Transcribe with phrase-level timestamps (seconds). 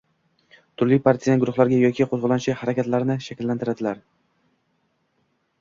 [0.81, 4.03] turli partizan guruhlarga yoki qo‘zg‘olonchi harakatlarni shakllantiradilar